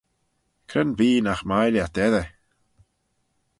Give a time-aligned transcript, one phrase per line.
[0.69, 2.27] Cre'n bee nagh mie lhiat edyr?